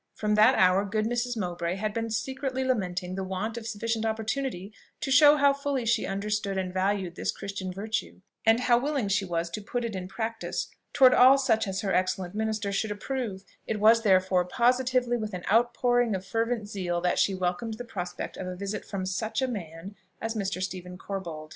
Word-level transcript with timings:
From 0.15 0.33
that 0.33 0.55
hour 0.57 0.83
good 0.83 1.05
Mrs. 1.05 1.37
Mowbray 1.37 1.75
had 1.75 1.93
been 1.93 2.09
secretly 2.09 2.63
lamenting 2.63 3.13
the 3.13 3.23
want 3.23 3.55
of 3.55 3.67
sufficient 3.67 4.03
opportunity 4.03 4.73
to 4.99 5.11
show 5.11 5.35
how 5.37 5.53
fully 5.53 5.85
she 5.85 6.07
understood 6.07 6.57
and 6.57 6.73
valued 6.73 7.13
this 7.13 7.31
Christian 7.31 7.71
virtue, 7.71 8.21
and 8.43 8.61
how 8.61 8.79
willing 8.79 9.09
she 9.09 9.25
was 9.25 9.51
to 9.51 9.61
put 9.61 9.85
it 9.85 9.95
in 9.95 10.07
practice 10.07 10.69
toward 10.91 11.13
all 11.13 11.37
such 11.37 11.67
as 11.67 11.81
her 11.81 11.93
"excellent 11.93 12.33
minister" 12.33 12.71
should 12.71 12.89
approve: 12.89 13.43
it 13.67 13.79
was, 13.79 14.01
therefore, 14.01 14.43
positively 14.43 15.17
with 15.17 15.35
an 15.35 15.43
out 15.51 15.71
pouring 15.71 16.15
of 16.15 16.25
fervent 16.25 16.67
zeal 16.67 16.99
that 17.01 17.19
she 17.19 17.35
welcomed 17.35 17.75
the 17.75 17.85
prospect 17.85 18.37
of 18.37 18.47
a 18.47 18.55
visit 18.55 18.83
from 18.83 19.05
such 19.05 19.39
a 19.39 19.47
man 19.47 19.95
as 20.19 20.33
Mr. 20.33 20.63
Stephen 20.63 20.97
Corbold. 20.97 21.49